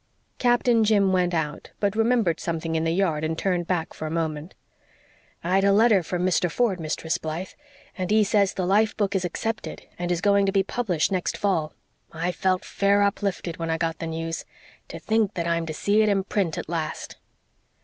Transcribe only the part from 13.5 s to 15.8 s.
when I got the news. To think that I'm to